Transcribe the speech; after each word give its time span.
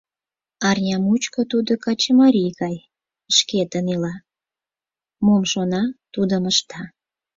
Арня 0.69 0.97
мучко 1.05 1.41
тудо 1.51 1.73
качымарий 1.85 2.51
гай 2.61 2.75
шкетын 3.37 3.85
ила, 3.95 4.15
мом 5.25 5.43
шона, 5.51 5.83
тудым 6.13 6.43
ышта. 6.51 6.81